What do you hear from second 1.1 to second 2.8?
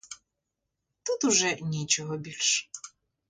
уже нічого більш.